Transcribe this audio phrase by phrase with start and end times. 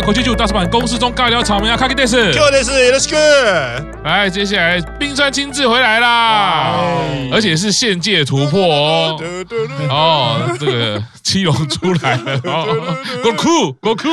[0.00, 3.89] 我是看口气剧大师版公司中尬聊草莓啊，卡基电视，就电视，Let's go！
[4.02, 6.74] 来，接下来冰川亲自回来啦，
[7.30, 9.22] 而且是现界突破哦，
[9.90, 14.08] 哦，这个七龙出来了，哦， 够酷，够酷！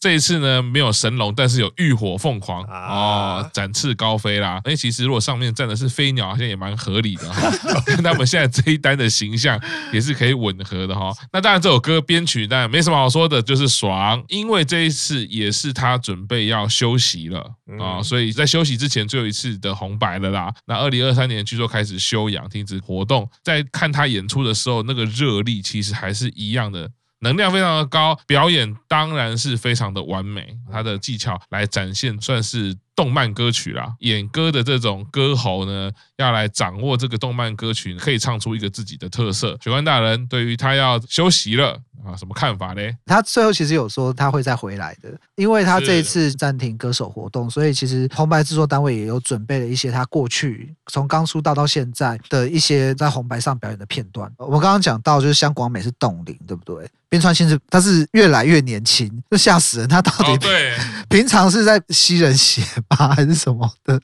[0.00, 2.62] 这一次呢，没有神龙，但是有浴火凤凰。
[2.64, 4.60] 哦，展翅高飞啦。
[4.64, 7.48] 哎，其实如果上面站的是飞鸟，好像也蛮合理的哈，
[7.86, 9.58] 跟他们现在这一单的形象
[9.92, 11.12] 也是可以吻合的哈。
[11.32, 17.46] 那当然，这首歌编曲当然没什么好说的，就是爽，因为这一次也是他准备要休息了。
[17.78, 20.52] 啊，所以在休息之前最后一次的红白了啦。
[20.66, 26.90] 那二零二三年据说开始休养，停止活动，在看他演出的时候，那个热力其实还是一样的。
[27.22, 33.94] 能量非常的高，表演当然是非常的完美，他的技巧来展现算是动漫歌曲啦。
[34.00, 39.56] 演歌的这种歌喉呢，要来掌握这个动漫歌曲，可以唱出一个自己的特色。
[39.62, 42.82] 雪官大人对于他要休息了啊，什么看法呢？
[43.06, 54.30] 他最后其实有说他会再回来的，因为他这一次暂停歌手活动，所以其实红白制作单位也有准备了一些他过去从刚出道到现在的一些在红白上表演的片段。
[54.36, 56.86] 我们刚刚讲到就是香广美是冻龄，对不对？
[57.08, 59.88] 冰川亲自他是越来越年轻，就吓死人。
[59.88, 60.72] 他到底对
[61.10, 64.00] 平常是在吸人血吧，还是什么的？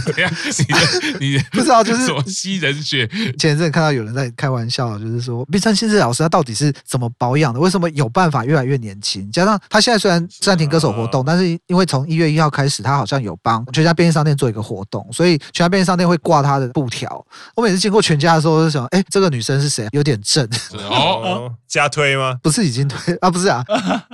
[1.20, 3.06] 你你 不知道就是什么吸人血？
[3.38, 7.60] 前一阵看到有人在开玩笑，就是说毕生亲自老师他到底是怎么保养的？
[7.60, 9.30] 为什么有办法越来越年轻？
[9.30, 17.22] 加上他现在虽然暂停歌手活动，但是因为从一月一号开始，他好像有帮全家便利商店做一个活动，所以全家便利商店会挂他的布条。
[17.54, 19.86] 我每次经过全家的时候，就想，哎，这个女生是谁？
[19.92, 20.48] 有点正
[20.88, 21.90] 哦， 加。
[21.90, 22.38] 推吗？
[22.40, 23.28] 不是已经推啊？
[23.28, 23.64] 不是啊，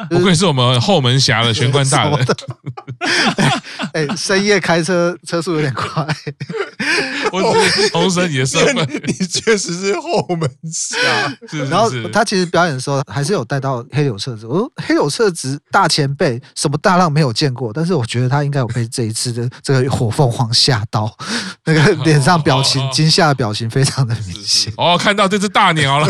[0.09, 2.27] 不愧是我们后门侠的玄关大人。
[3.93, 6.07] 哎，深夜开车车速有点快。
[7.33, 10.97] 我只是重申你的身份， 你确实是后门侠。
[11.69, 14.47] 然后他其实表演的时候还是有带到黑柳彻子。
[14.47, 21.17] 我说黑柳彻子大前辈，什么大浪没有见过，但是我觉得他应该有被这一次的这个火凤凰吓到，
[21.65, 24.73] 那个脸上表情惊吓的表情非常的明显。
[24.77, 26.09] 哦，看到这只大鸟了，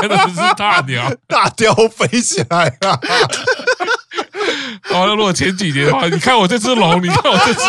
[0.00, 3.00] 看到这只大鸟，大雕飞起来了。
[4.92, 7.60] 哦，那如果前几年的话，你看我这只龙，你看我这只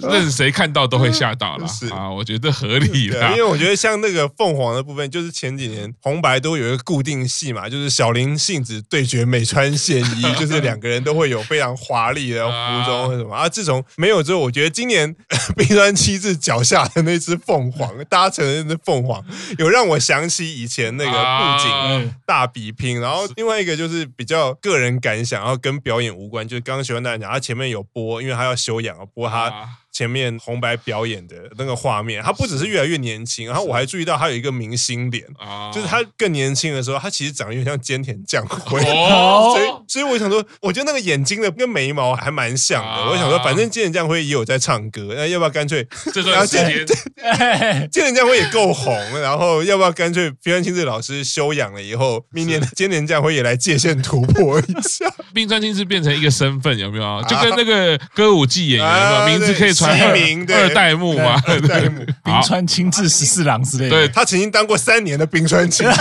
[0.00, 1.68] 龙，任谁看到都会吓到了。
[1.68, 3.30] 是啊，我觉得合理的。
[3.30, 13.48] 因为我觉得像那个凤凰的部分，就是前几年红白都有一个固定戏嘛，就是小林幸子对决美川宪一， 就是两个人都会有非常华丽的 服装或什么啊。
[13.48, 15.14] 自从没有之后，我觉得今年
[15.56, 19.24] 冰川亲自脚下的那只凤凰搭乘的那只凤凰，
[19.58, 23.00] 有让我想起以前那个布景大比拼。
[23.00, 25.19] 然后另外一个就是比较个人感。
[25.24, 29.76] 想要跟表演无关，就是刚刚学完大家讲，他前面有播，因为他要休养，播他。
[29.92, 35.26] 前面红白表演的那个画面，他不只是越来越年轻，然后我还注意到他有一个明星脸，
[35.74, 43.10] 就是他更年轻的时候，他其实长得有点像菅田将晖， 所以所以我想说，我觉得那个眼睛的跟眉毛还蛮像的。
[43.10, 45.84] 我想说，反正菅田将辉也有在唱歌，那要不要干脆？
[46.30, 55.12] 然后菅田菅田将辉也够红，然后要不要干脆冰川亲自老师休养了以后，明年菅田将辉也来界限突破一下？
[55.34, 57.24] 冰川亲自变成一个身份有没有？
[57.28, 60.46] 就跟那个歌舞伎演员名字可以传名。
[60.48, 63.90] 二代目嘛，二代目冰川亲自十四郎之类的。
[63.90, 65.98] 对，他曾经当过三年的冰川亲自。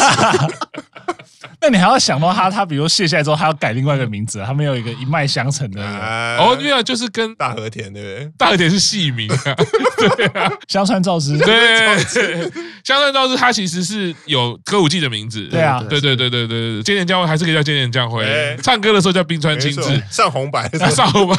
[1.61, 5.81] 那你还要想到他，他比如卸下来之后，他要改另外一个名字，他们有一个一脉相承的。
[6.37, 8.31] 哦，对啊，就是跟大和田对不对？
[8.37, 9.55] 大和田是戏名啊，
[10.17, 11.97] 对啊，香川照之，对，
[12.83, 15.47] 香川照之，他其实是有歌舞伎的名字。
[15.47, 21.35] 对啊，对对对对对对，菅田将晖还是可以叫菅田将晖，唱歌的时候叫冰川清志，上红白上红白，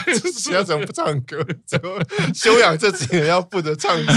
[0.52, 1.46] 要怎么不唱歌？
[1.66, 2.02] 怎么
[2.34, 4.12] 修养这几年要负责唱歌？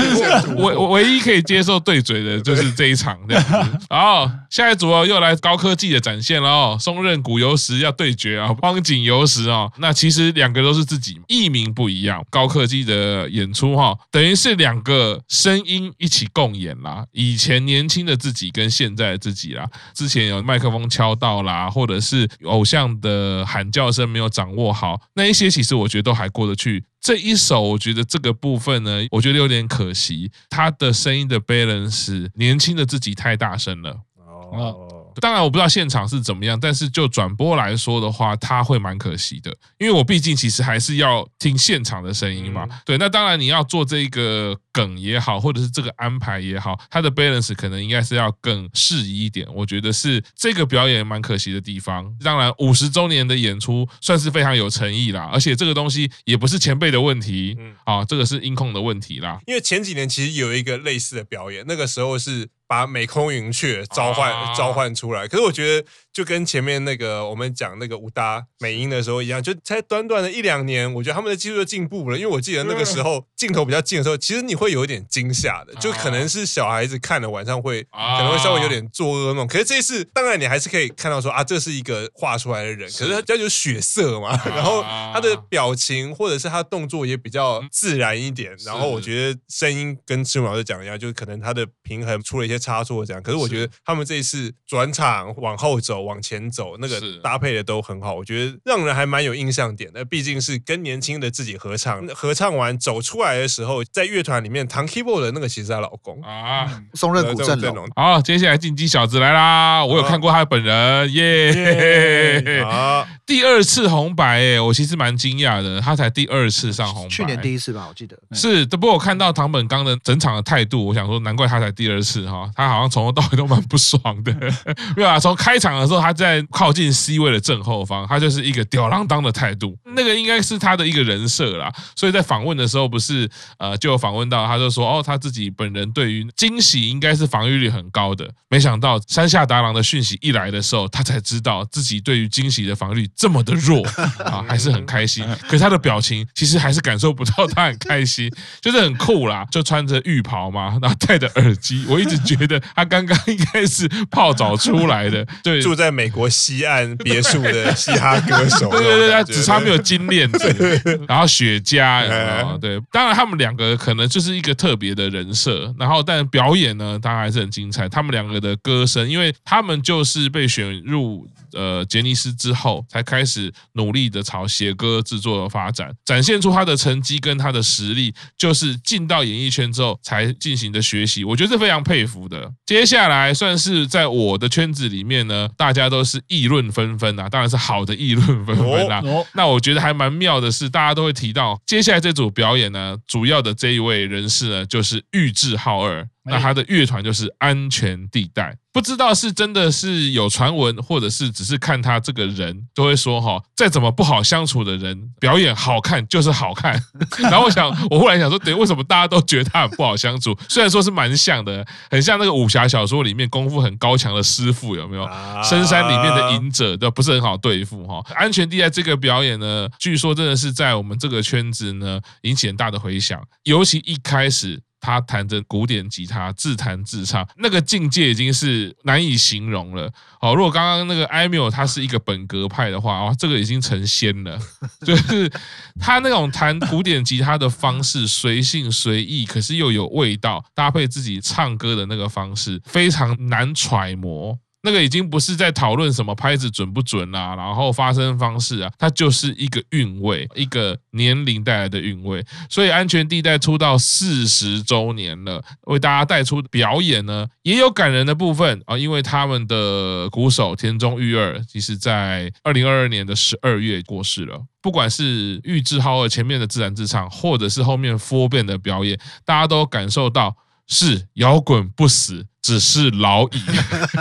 [0.57, 3.77] 我我唯一可以接受对嘴的就是这一场这样子。
[3.89, 5.83] 然后下一组哦，又来高科技。
[5.93, 17.05] 的展现了哦，松任谷由实要对决啊，荒井由实啊，那其实两个都是自己，艺名不一样，高科技的演出哈，等于是两个声音一起共演啦。
[17.11, 26.83] 以前年轻的自己跟现在的自己啦，之前有麦克风敲到啦，或者是偶像的喊叫声没有掌握好，那一些其实我觉得都还过得去。
[27.01, 35.02] 这一首我觉得这个部分呢，我觉得有点可惜，他的声音的 balance，年轻的自己太大声了哦。
[35.21, 42.67] 当然我不知道现场是怎么样，但是就转播来说的话，他会蛮可惜的，因为我毕竟其实还是要听现场的声音嘛。
[42.85, 49.47] 对，那当然你要做这个梗也好，或者是这个安排也好，它的 balance 可能应该是要更适宜一点。
[49.53, 52.13] 我觉得是这个表演蛮可惜的地方。
[52.21, 57.55] 当然五十周年的演出算是非常有诚意啦，而且这个东西也不是前辈的问题，
[57.85, 59.39] 啊，这个是音控的问题啦。
[59.45, 62.49] 因为前几年其实有一个类似的表演，那个时候是。
[62.65, 72.17] 把美空云雀召唤召唤出来，可是我觉得就跟前面那个我们讲那个武打美英的时候一样，就才短短的一两年，我觉得他们的技术就进步了。
[72.17, 79.47] 因为我记得那个时候镜头比较近的时候，其实你会有一点惊吓的，就可能是小孩子看了晚上会可能会稍微有点做噩梦。
[79.47, 88.55] 可是这一次，当然你还是可以看到说啊，这是一个画出来的人，可是他叫就血色嘛，然后他的表情或者是他动作也比较自然一点。
[88.63, 93.23] 然后我觉得声音跟赤木老师讲一样，就是可能他的平衡出了一些差错这样。
[93.23, 100.03] 可是我觉得他们这一次转场往后走、往前走，那个搭配的都很好，我觉得让人还蛮有印象点的。
[100.05, 107.87] 毕竟是跟年轻的自己合唱，合唱完走出来的时候，在乐团里面弹 keyboard 的那个其实是她老公啊，松任谷正隆。
[107.95, 112.61] 好，接下来进击小子来啦，我有看过他本人耶。
[112.63, 118.65] 啊，第二次红白哎，我其实蛮惊讶的，他才第二次上红白，去年第一次吧，我记得是。
[118.65, 124.33] 不过我看到唐本刚的整场的态度，我想说难怪他才第二次哈，他好像从头到尾都蛮不爽的，
[124.97, 125.19] 没有啊？
[125.19, 131.71] 从开场的时候，他在靠近 C 位的正后方，他就是一个吊儿郎当的态度，那个应该是他的一个人设啦。
[131.95, 143.85] 所以在访问的时候，不是呃，就有访问到，他就说哦，他自己本人对于惊喜应该是防御力很高的，没想到山下达郎的讯息一来的时候，他才知道自己对于惊喜的防御力这么的弱
[144.25, 145.25] 啊， 还是很开心。
[145.47, 148.29] 可是他的表情其实还是感受不到他很开心，
[148.61, 167.87] 就是很酷啦，就穿着浴袍嘛，然后戴着耳机，我一直觉得他刚刚应该是泡澡出来的，对， 住在美国西岸 别墅的嘻哈歌手，对对对，他只差没有金链子，然后雪茄，对，当然他们两个可能就是一个特别的人设，然后但表演呢，当然还是很精彩。
[167.89, 182.51] 他们两个的歌声，因为他们就是被选入呃杰尼斯之后，才开始努力的朝写歌制作的发展，展现出他的成绩跟他的实力，就是进到演艺圈之后才进行的学习，我觉得是非常佩服的。
[182.65, 189.01] 接下来算是在我的圈子里面呢，大家都是议论纷纷啊，当然是好的议论纷纷啊。
[189.33, 196.07] 那我觉得还蛮妙的是，大家都会提到接下来这组表演呢，主要的这一位人士呢，就是玉置浩二。
[196.25, 206.81] 那他的乐团就是安全地带，不知道是真的是有传闻，或者是只是看他这个人，都会说哈，再怎么不好相处的人，表演好看就是好看。
[207.19, 210.33] 然后我想，我忽然想说，对，为什么大家都觉得他很不好相处？
[210.47, 215.05] 虽然说是蛮像的，很像那个武侠小说里面功夫很高强的师傅，有没有？
[215.43, 218.01] 深山里面的隐者都不是很好对付哈。
[218.15, 224.61] 安全地带这个表演呢，据说真的是在我们这个圈子呢引起很大的回响，尤其一开始。
[224.83, 229.89] 他弹着古典吉他自弹自唱，那个境界已经是难以形容了。
[230.19, 234.37] 好，如果刚刚那个艾米尔他是一个本格派的话，哦，这个已经成仙了。
[234.85, 235.31] 就是
[235.79, 244.37] 他那种弹古典吉他的方式，随性随意，可是又有味道，搭配自己唱歌的那个方式，非常难揣摩。
[244.65, 252.25] 那个已经不是在讨论什么拍子准不准啦，然后发声方式啊，它就是一个韵味，一个年龄带来的韵味。
[252.49, 264.41] 所以安全地带出道四十周年了，为大家带出表演呢，也有感人的部分啊，因为他们的鼓手田中裕二，其实在二零二二年的十二月过世了。
[264.61, 270.37] 不管是玉置浩二前面的自然自唱，或者是后面 Four 变的表演，大家都感受到。
[270.67, 273.41] 是摇滚不死，只是老矣。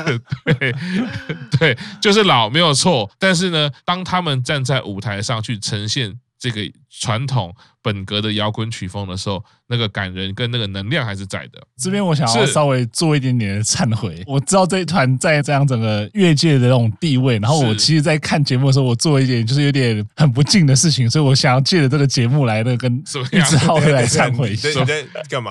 [0.58, 0.74] 对
[1.58, 3.10] 对，就是老，没有错。
[3.18, 11.60] 但是呢，当他们站在舞台上去呈现这个传统本格的摇滚曲风的时候，那个感人跟那个能量还是在的。
[11.76, 14.22] 这边我想要稍微做一点点的忏悔。
[14.26, 22.92] 我知道这一团在这样整个乐界的那种地位，然后我其实，在看节目的时候，我做一点就是有点很不敬的事情，所以我想要借着这个节目来的跟
[23.32, 24.68] 玉置浩二来忏悔 一下。
[24.68, 25.50] 你在 干嘛？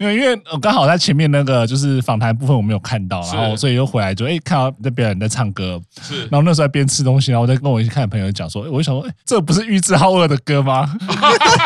[0.00, 6.22] 因为因为我刚好在前面那个就是访谈部分我没有看到，然后所以又回来就哎看到那边人在唱歌，是。
[6.22, 10.90] 然后那时候在边吃东西，然后我在跟我一起看的朋友讲说，我就想说，这不是玉置浩二的歌吗？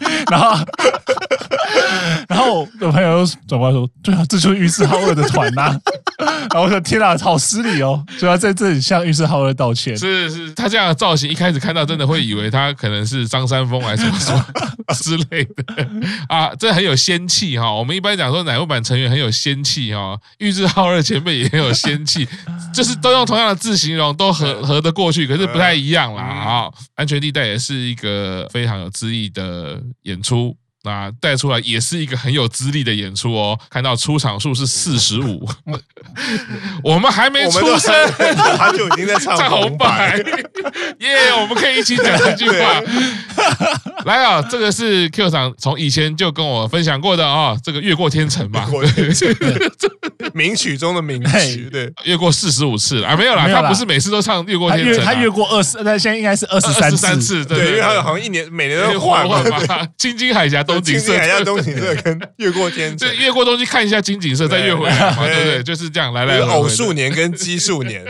[0.30, 0.64] 然后，
[2.28, 5.80] 然后我的朋友转过来说：“对啊，这就是玉置浩二的团呐、啊。”
[6.50, 9.96] 然后我说：“天哪，好失礼哦！”所以要在这里向玉置浩二道歉。
[9.96, 14.44] 是是，他这样的造型，一开始看到真的会以为他可能是张三丰还是什么什么
[14.94, 15.64] 之类的
[16.28, 17.72] 啊，这很有仙气哈。
[17.72, 22.28] 我们一般讲说奶油版成员很有仙气哈，玉置浩二前辈也很有仙气，
[22.72, 26.68] 就是都用同样的字形容，都合合得过去，可是不太一样啦啊。
[26.94, 30.56] 安全地带也是一个非常有资历的演出。
[30.84, 33.58] 那带出来也是一个很有资历的演出哦。
[33.68, 35.48] 看到出场数是四十五，
[36.84, 37.92] 我们还没出生，
[38.56, 40.16] 他就已经在唱 红白，
[41.00, 42.82] 耶！yeah, 我们可以一起讲这句话。
[44.04, 48.66] 来啊，这个是 Q 厂从以前就跟我分享过的啊、哦，这个越过天成嘛，
[50.34, 59.42] 名曲中的名曲，对，越过四十五次啊，没有啦，他不是每次都唱越过天成，他越过二十，那现在应该是二十三次，对，因为他好像一年每年都换嘛，
[59.96, 65.34] 青金海峡东景色，海峡东景色跟越过天成，这越过东西看一下金景色，再越回来嘛，对。
[65.36, 65.62] 不对？
[65.62, 68.04] 就是这样，来来，偶数年跟奇数年。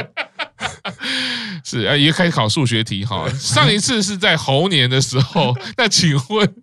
[1.64, 3.26] 是啊，也开始考数学题哈。
[3.38, 6.54] 上一次是在猴年的时候， 那请问，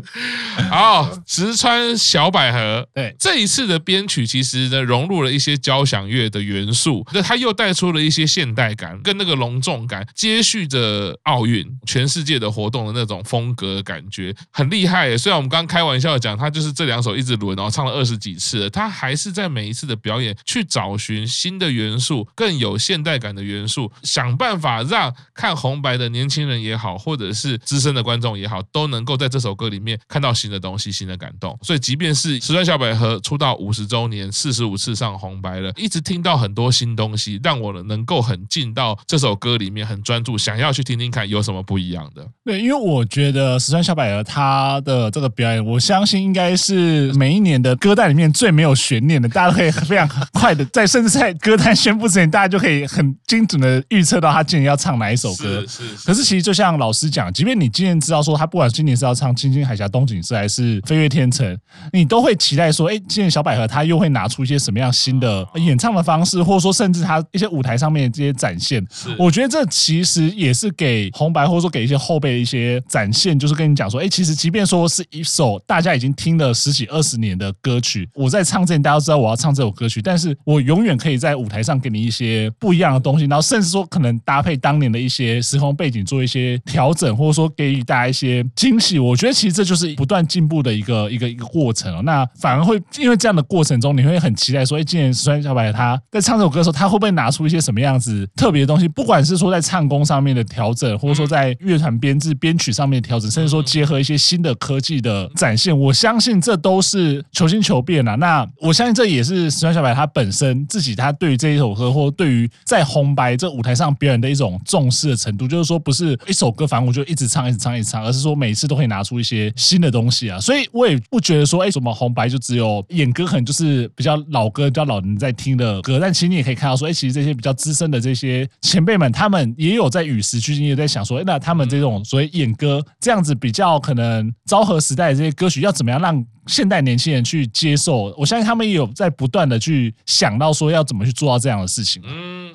[0.70, 15.16] 好，石川小百合，对，这一次的编曲其实呢，融入了一些交响乐的元素，那它又带出了一些现代感跟那个隆重感，接续着奥运全世界的活动的那种风格的感觉，很厉害。
[15.16, 23.61] 虽然我们刚开玩笑讲，他就是这两首一直轮然后，唱了二十几次了，他还是在每一次的表演去找寻新的元素，更有现代感的元素，
[24.02, 31.58] 想办法让看红白的年轻人也好，或者是资深的观众也好，都能够在这首歌里面看到新的东西、新的感动。
[31.62, 42.26] 所以，即便是石川小百合出道五十周年，四十五次上红白了，一直听到很多新东西，让我能够很进到这首歌里面，很专注，想要去听听看有什么不一样的。
[42.44, 55.60] 对，因为我觉得石川小百合她的这个表演，我相信应该是每一年的歌单里面最没有悬念的，大家都可以非常快的在，甚至在歌单宣布之前，大家就可以很精准的预测到他今年要唱哪一首歌。
[55.66, 56.06] 是是。
[56.06, 61.46] 可是其实就像老师讲，即便你今年知道说他不管今年是要唱《青青海峡东景色》还是《飞越天成》，
[61.92, 68.84] 你都会期待说，哎，今年小百合他又会拿出一些什么样新的演唱的方式，或者说甚至他一些舞台上面的这些展现。
[68.90, 69.14] 是。
[69.18, 88.98] 我觉得这其实也是给红白或者说给一些后辈的一些展现，就是跟你讲说，哎，其实即便说是一首大家已经听了十几二十年的歌曲，我在唱之前大家都知道我要唱这首歌曲，但是我永远可以在舞台上给你一些不一样的东西，然后甚至说可能搭配当年的一些时空背景做一些调整，或者说给予大家一些惊喜。
[88.98, 92.02] 我觉得其实这就是不断进步的一个一个一个过程哦。
[92.02, 98.86] 那反而会因为这样的过程中，你会很期待说，哎，今年石川小白他在唱这首歌的时候，他会不会拿出一些什么样子特别的东西？
[98.86, 108.14] 不管是说在唱功上面的调整，或者说在乐团编制编曲上面的调整，甚至说结合一些新的科技的展现，我相信这都是求新求变啊。
[108.16, 120.38] 那我相信这也是石川小白他本身自己他对于这一首歌，或对于在红白这舞台上表演的一种重视的程度，就是说不是一首歌，反正我就一直唱，一直唱，一直唱，而是说每一次都可以拿出一些新的东西啊。
[120.40, 125.98] 所以我也不觉得说，哎，什么红白就只有演歌，可能就是比较老歌、比较老人在听的歌。
[126.00, 138.12] 但其实你也可以看到说，哎，其实这些比较资深的这些前辈们，他们也有在与时俱进，也在想说，哎，那他们这种所谓演歌这样子比较可能昭和时代的这些歌曲，要怎么样让现代年轻人去接受？
[138.16, 142.02] 我相信他们也有在不断的去想到说，要怎么去做到这样的事情。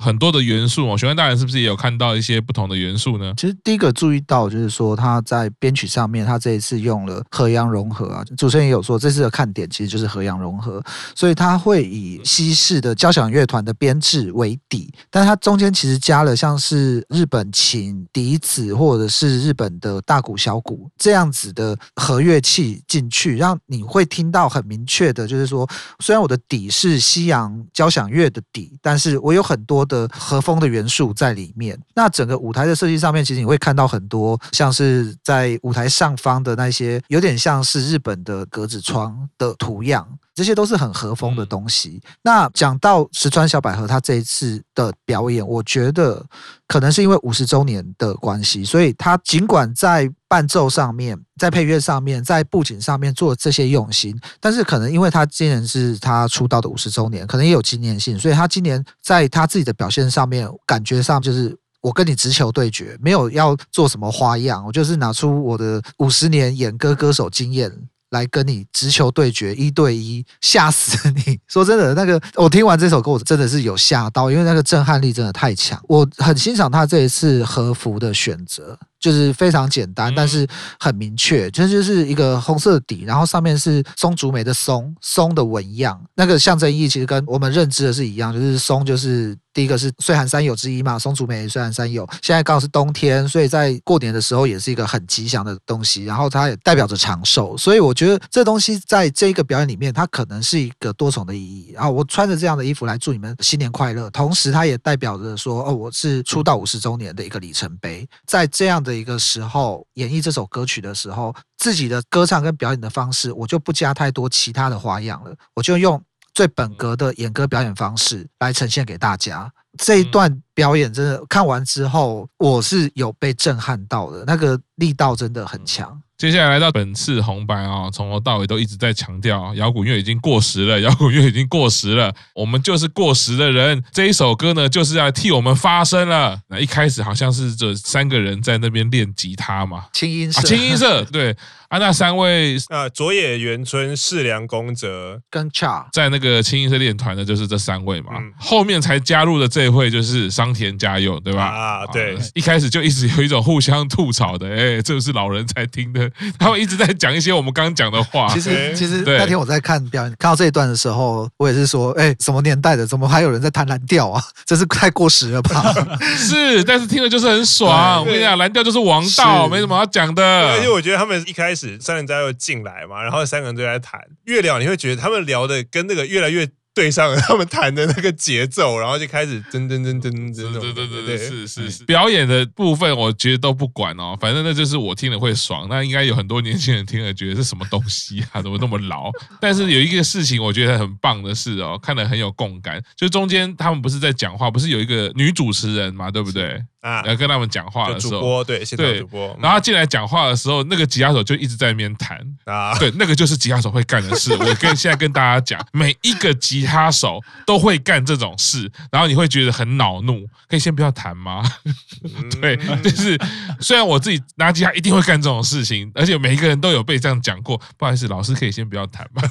[0.00, 3.32] 很多的元素哦，玄关大人是不是也有看到一些不同的元素呢？
[3.36, 8.24] 其实第一个注意到就是说，他在编曲上面，他这一次用了和洋融合啊。
[8.36, 10.82] 主持人也有说，这次的看点其实就是和洋融合，
[11.14, 25.68] 所以他会以西式的交响乐团的编制为底，但他中间其实加了像是日本琴、笛子或者是日本的大鼓、小鼓这样子的和乐器进去，让你会听到很明确的，就是说，
[26.00, 31.76] 虽然我的底是西洋交响乐的底，但是我有很多的和风的元素在里面。
[31.94, 40.06] 那整个舞台的设计上面，其实你会看到很多，像是在舞台上方的那些，有点像是日本的格子窗的图样。
[40.38, 42.00] 这些都是很和风的东西。
[42.22, 46.24] 那讲到石川小百合，她这一次的表演，我觉得
[46.68, 67.72] 可能是因为五十周年的关系，所以她尽管在伴奏上面、在配乐上面、在布景上面做这些用心，但是可能因为她今年是她出道的五十周年，可能也有纪念性，所以她今年在她自己的表现上面，感觉上就是我跟你直球对决，没有要做什么花样，我就是拿出我的五十年演歌歌手经验。
[68.10, 71.38] 来跟你直球对决，一对一吓死你！
[71.48, 75.80] 说真的，那个我听完这首歌，我真的是有吓到，因为那个震撼力真的太强。
[75.88, 78.78] 我很欣赏他这一次和服的选择。
[79.00, 80.44] 就是非常简单，但是
[80.80, 101.72] 很明确，这就是一个红色的底，然后上面是松竹梅的松，松的纹样，那个象征意义其实跟我们认知的是一样，就是松就是第一个是岁寒三友之一嘛，松竹梅岁寒三友，现在刚好是冬天，所以在过年的时候也是一个很吉祥的东西，然后它也代表着长寿，所以我觉得这东西在这个表演里面，它可能是一个多重的意义。
[101.74, 108.80] 然后我穿着这样的衣服来祝你们新年快乐，同时它也代表着说，哦，我是出道五十周年的一个里程碑，在这样。
[108.80, 116.00] 的一个时候演绎这首歌曲的时候，自己的歌唱跟表演的方式，我就不加太多其他的花样了，我就用
[116.38, 119.50] 最本格的演歌表演方式来呈现给大家。
[119.76, 126.00] 这一段表演真的看完之后，我是有被震撼到的，那个力道真的很强。
[126.16, 133.82] 接下来来到本次红白啊，从头到尾都一直在强调摇滚乐已经过时了，摇滚乐已经过时了，我们就是过时的人。
[133.90, 136.40] 这一首歌呢，就是要替我们发声了。
[136.48, 141.36] 那一开始好像是这三个人在那边练吉他嘛，清音社，轻音色， 对。
[141.68, 148.12] 啊，那三位呃，佐野元春、世良公则跟 Cha 在那个轻音社练团的，就是这三位嘛。
[148.16, 151.44] 嗯、后面才加入的这一位就是桑田佳佑，对吧？
[151.44, 152.16] 啊，对。
[152.16, 156.10] 啊、一开始就一直有一种互相吐槽的，哎，这是老人才听的。
[156.38, 158.32] 他们一直在讲一些我们刚刚讲的话。
[158.32, 164.22] 其实，其实那天我在看表演，看到这一段的时候，我也是说，哎，什么年代的，怎么还有人在弹蓝调啊？
[164.46, 165.74] 这是太过时了吧？
[166.16, 168.00] 是，但是听了就是很爽。
[168.00, 170.22] 我跟你讲，蓝调就是王道，没什么要讲的。
[170.24, 171.57] 而且我觉得他们一开始。
[171.80, 181.84] 三人家又进来嘛，然后三个人都在谈，越聊你会觉得他们聊的跟那个越来越对上了他们谈的那个节奏，然后就开始噔噔噔噔噔噔，对对对对，是是是。
[181.84, 185.66] 表演的部分我觉得都不管哦，反正那就是我听了会爽。
[185.68, 189.10] 那应该有很多年轻人听了觉得是什么东西啊，怎么那么老？
[189.40, 196.62] 但是有一个事情我觉得很棒的是哦，看了很有共感，就中间他们不是在讲话，不是有一个女主持人嘛，对不对？
[196.80, 204.32] 啊，来跟他们讲话的时候，主播对，对主播，然后他进来讲话的时候，那个吉他手就一直在那边弹啊，对，那个就是吉他手会干的事。
[204.38, 211.42] 我跟现在跟大家讲，每一个吉他手都会干这种事，然后你会觉得很恼怒，可以先不要弹吗？
[212.40, 213.18] 对，就是
[213.60, 219.22] 虽然我自己拿吉他一定会干这种事情，而且每一个人都有被这样讲过，不好意思，老师可以先不要弹吗？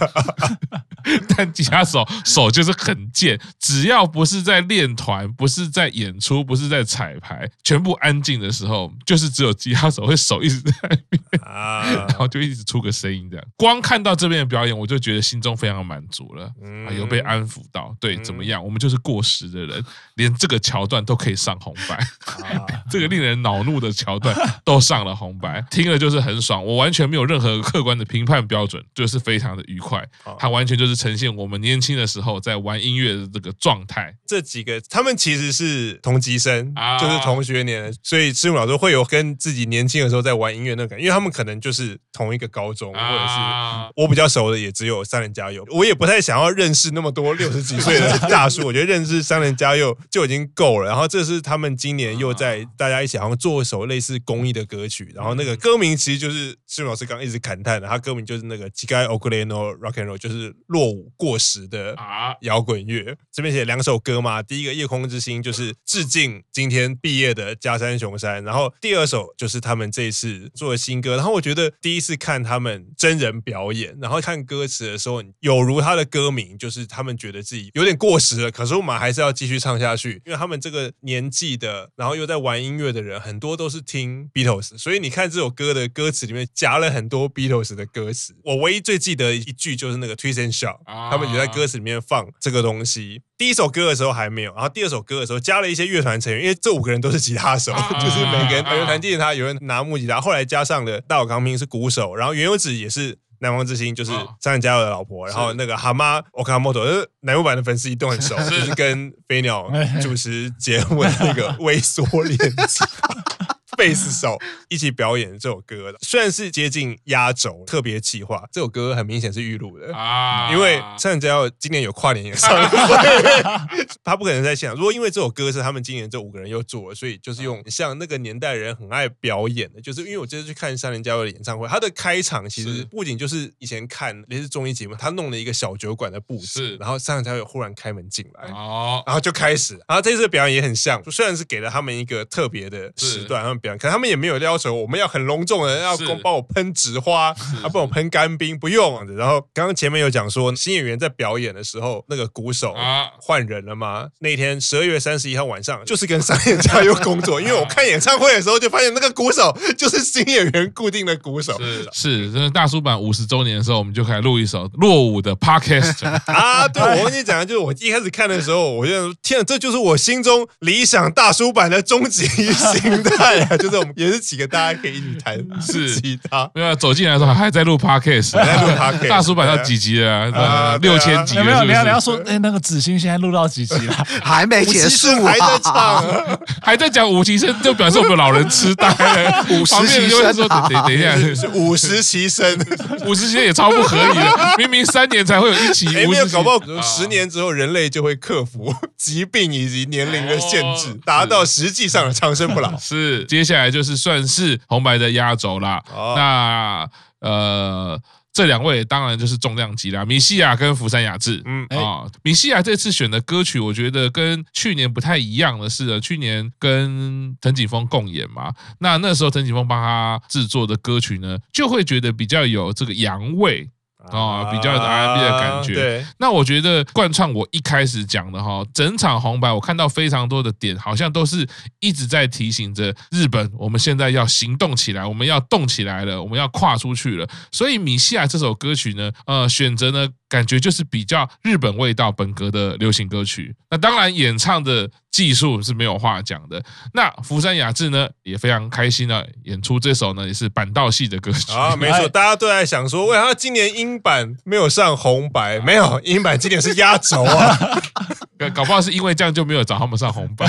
[1.37, 7.36] 但吉他手手就是很贱，只要不是在练团，不是在演出，不是在彩排。
[7.63, 13.45] 全部安静的时候，就是只有吉他手会手一直在那边啊，然后就一直出个声音这样。
[13.57, 16.45] 光看到这边的表演，我就觉得心中非常满足了，
[16.87, 17.95] 啊，有被安抚到。
[17.99, 18.63] 对，怎么样？
[18.63, 19.83] 我们就是过时的人，
[20.15, 21.99] 连这个桥段都可以上红白，
[22.89, 26.65] 这个令人恼怒的桥段都上了红白， 听了就是很爽。
[26.65, 30.03] 我完全没有任何客观的评判标准，就是非常的愉快。
[30.39, 34.15] 它完全就是呈现我们年轻的时候在玩音乐的这个状态。
[34.25, 37.26] 这几个他们其实是同级生，就是。
[37.27, 50.87] 同学年，所以师母老师会有跟自己年轻的时候在玩音乐那个感觉，因为他们可能就是同一个高中，或者是我比较熟的也只有三人加油，我也不太想要认识那么多 六十几岁的大叔，我觉得认识三人加油就已经够了。
[50.87, 61.93] 然后这是他们今年又在大家一起好像做一首类似公益的歌曲，然后那个歌名其实就是师母老师刚刚一直感叹的，他歌名就是那个 Jigai Okure no Rock and Roll，就是落伍过时的
[62.41, 63.17] 摇滚乐。
[63.33, 88.35] 这边写两首歌嘛，第一个夜空之星就是致敬今天毕业的加山雄山，然后第二首就是他们这一次做的新歌，然后我觉得第一次看他们真人表演，然后看歌词的时候，有如他的歌名，就是他们觉得自己有点过时了，可是我们还是要继续唱下去，因为他们这个年纪的，然后又在玩音乐的人，很多都是听 Beatles，所以你看这首歌的歌词里面夹了很多 Beatles 的歌词。
[88.43, 93.21] 我唯一最记得一句就是那个 Twist and Shout，他们就在歌词里面放这个东西。
[93.37, 112.83] 第一首歌的时候还没有，然后第二首歌的时候加了一些乐团成员，因为这五个人都是吉他手， 就是每个人有人弹吉他，有人拿木吉他，后来加上了大友康平是鼓手，然后原有子也是南方之星，就是三人加油的老婆，然后那个蛤蟆 Okamoto 就是南部版的粉丝一定很熟，就是跟飞鸟主持节目的那个微缩练习。
[113.77, 114.37] 贝斯手
[114.69, 122.77] 一起表演这首歌的，虽然是接近压轴特别企划，这首歌很明显是预录的啊，因为三人加油今年有跨年演唱会，
[124.03, 124.75] 他不可能在现场。
[124.75, 143.61] 如果因为这首歌是他们今年这五个人又做了，所以就是用像那个年代人很爱表演的，就是因为我这次去看三人加油的演唱会，他的开场其实不仅就是以前看类似综艺节目，他弄了一个小酒馆的布置，然后三人加油忽然开门进来，哦，然后就开始，然后这次的表演也很像，虽然是给了他们一个特别的时段，他们。
[143.75, 149.03] 可他们也没有要求我们要很隆重的要帮我喷纸花，要帮我喷干冰，不用。
[149.15, 152.75] 然后刚刚前面有讲说新演员在表演的时候，那个鼓手
[153.19, 154.09] 换人了吗？
[154.19, 161.57] 那天十二月三十一号晚上， 就是跟三人加油工作， 因为我看演唱会的时候就发现那个鼓手就是新演员固定的鼓手。
[161.91, 166.67] 是，是，大叔版五十周年的时候，我们就开始录一首落伍的 Podcast 啊。
[166.67, 173.56] 对，我跟你讲的就是我一开始看的时候，我就天啊，这就是我心中理想大叔版的终极形态。
[173.57, 176.49] 就是我们也是几个大家可以一起谈 是吉他。
[176.53, 180.31] 没有走进来的时候还在录 podcast，在录 podcast，大叔版到几集了？
[180.31, 184.07] 啊六千集了，没有，你要你要说，哎，那个子欣现在录到几集了？
[184.23, 185.59] 还没结束还在啊！
[185.63, 189.45] 唱，还在讲五级生，就表示我们老人痴呆了。
[189.49, 192.59] 五十旁边人就会说，期生啊等等一下，是五十级生，
[193.05, 202.77] 五十期生也超不合理的，明明三年才会有一期，哎，五十没有，搞不好啊十年之后人类就会克服疾病以及年龄的限制哦，达到实际上的长生不老。
[202.77, 205.81] 是，接下来就是算是红白的压轴啦。
[205.95, 207.99] 哦那呃，
[208.31, 211.41] 这两位当然就是重量级啦，米西亚跟福山雅治。
[211.45, 223.67] 嗯，啊、米西亚这次选的歌曲，我觉得跟去年不太一样的是呢，去年跟藤井风共演嘛，那那时候藤井风帮他制作的歌曲呢，就会觉得比较有这个洋味。
[224.11, 231.47] 哦比较有 R&B 的感觉对，那我觉得贯穿我一开始讲的哈，整场红白我看到非常多的点，好像都是
[231.79, 237.27] 一直在提醒着日本，我们现在要行动起来，我们要动起来了，我们要跨出去了。
[237.51, 243.55] 所以米西亚这首歌曲呢，呃，选择呢，感觉就是比较日本味道本格的流行歌曲。
[243.69, 246.63] 那当然演唱的技术是没有话讲的。
[246.93, 255.59] 那福山雅治呢，也非常开心啊演出这首呢，也是板道系的歌曲啊，没错，大家都在想说，为啥今年英版没有上红白？
[255.61, 257.57] 没有，英版今年是压轴啊，
[258.53, 260.47] 搞不好是因为这样就没有找他们上红白。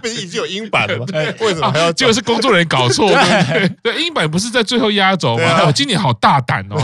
[0.00, 1.06] 不是已经有英版了吗？
[1.40, 1.92] 为什么还要找？
[1.92, 3.92] 结果是工作人员搞错，对不对？
[3.94, 5.64] 对，英版不是在最后压轴吗？
[5.66, 6.76] 我今年好大胆哦！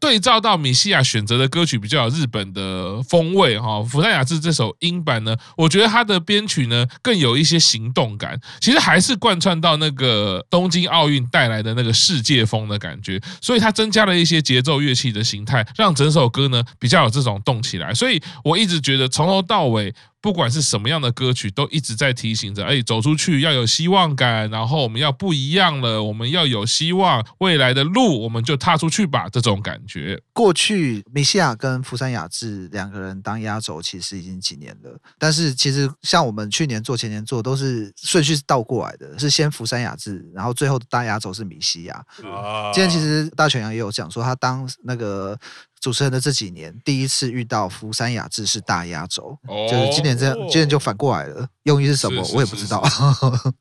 [0.00, 19.94] 对照到米西亚选择的歌曲比较有日本的风味哈，福山雅治这首英版呢，我觉得他的编曲呢更有一些行动感，其实还是贯穿到那个东京奥运带来的那个世界风的感觉，所以它增加了一些节奏乐器的形态，让整首歌呢比较有这种动起来，所以我一直觉得从头到尾。
[20.20, 30.20] 不管是什么样的歌曲，都一直在提醒着，哎，走出去要有希望感，然后我们要不一样了，我们要有希望，未来的路我们就踏出去吧，这种感觉。
[30.32, 34.98] 过去米西亚跟福山雅治两个人当压轴，其实已经几年了。
[35.18, 41.94] 但是其实像我们去年做、前年做，都是顺序是倒过来的，是先福山雅治，然后最后当压轴是米西亚。
[42.24, 45.38] 啊今天其实大全洋也有讲说，他当那个。
[45.80, 52.82] 主持人的这几年第一次遇到福山雅治是大压轴，哦就是今年这样，今年就反过来了，用意是什么我也不知道。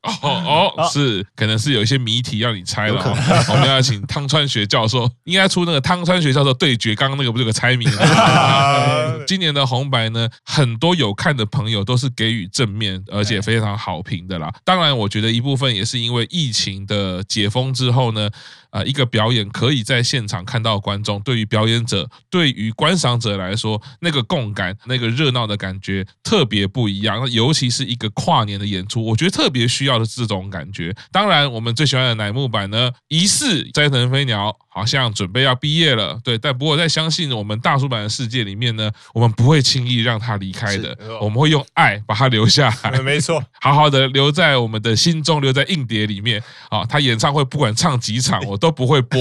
[0.01, 3.01] 哦哦， 是，可能是有一些谜题让你猜了。
[3.49, 7.93] 我们要请汤川学教授，应该出那个汤川学教授对决，刚刚那个不是有个猜谜吗？
[9.27, 14.51] 今年的红白呢，很多有看的朋友都是给予正面而且非常好评的啦。
[14.63, 18.29] 当然，我觉得一部分也是因为疫情的解封之后呢。
[18.69, 27.31] 呃，一个表演可以在现场看到观众，对于表演者、对于观赏者来说，那个共感、那个热闹的感觉特别不一样。
[27.31, 30.93] 尤其是一个跨年的演出，我觉得特别需要的是这种感觉。
[31.13, 36.37] 当然，我们最喜欢的乃木坂呢，疑似斋藤飞鸟好像准备要毕业了，对。
[36.37, 42.91] 但不过，在相信我们大叔版的世界里面呢，我们不会轻易让他离开的，我们会用爱把他留下来。
[43.01, 46.39] 没错，好好的留在我们的心中，留在硬碟里面。
[46.69, 49.19] 啊，他演唱会不管唱几场， 我都不会播，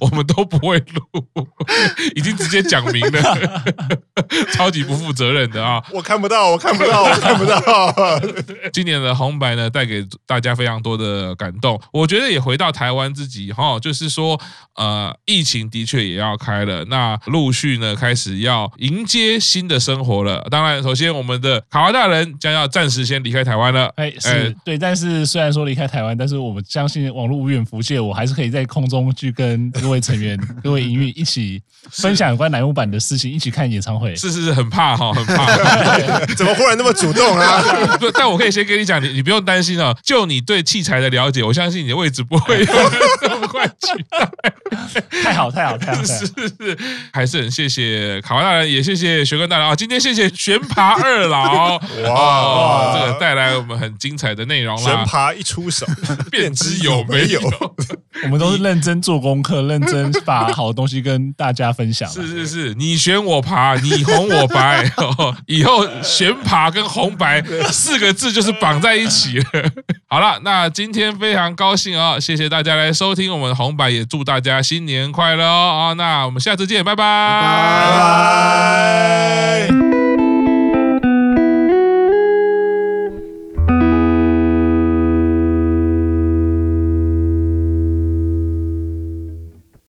[0.00, 1.48] 我们都不会录，
[2.14, 3.64] 已经直接讲明了，
[4.52, 5.82] 超级不负责任的啊！
[5.92, 8.20] 我看不到，我看不到，我看不到。
[8.72, 11.80] 今年的红白呢，带给大家非常多的感动。
[11.92, 14.40] 我觉得也回到台湾自己哈，就是说，
[14.76, 20.46] 呃，疫情的确也要开了，那陆续呢开始要迎接新的生活了。
[20.50, 23.90] 当然，首先我们的卡哇大人将要暂时先离开台湾了。
[23.96, 34.14] 哎，是对，但是虽然说离开台湾，但是我们相信网络无远弗届，我还是可以在空中去跟各位成员、 各位营运一起分享有关乃木坂的事情，一起看演唱会。
[34.14, 35.46] 是是是，很怕哈，很怕。
[36.36, 37.62] 怎么忽然那么主动啊？
[37.98, 39.96] 不， 但我可以先跟你讲，你你不用担心啊。
[40.04, 42.62] 就你对器材的了解，我相信你的位置不会
[43.20, 44.30] 这么快取代。
[45.22, 46.02] 太好，太好，太好！
[46.02, 46.78] 是是 是，
[47.12, 49.74] 还是很谢谢卡哇大人，也谢谢玄关大人啊。
[49.74, 54.82] 今天谢谢悬爬二老，哇，这个带来我们很精彩的内容啦。
[54.82, 55.86] 悬爬一出手，
[56.30, 57.40] 便知有没有。
[58.24, 62.08] 我们都是认真做功课，认真把好东西跟大家分享。
[62.08, 64.90] 是是是，你选我爬，你红我白，
[65.46, 69.44] 以后选爬跟红白四个字就是绑在一起了。
[70.08, 75.92] 好了，那今天非常高兴啊，谢谢大家来收听我们红白，也祝大家新年快乐哦啊！
[75.94, 77.02] 那我们下次见，拜拜。
[77.02, 77.90] 拜
[79.68, 79.91] 拜。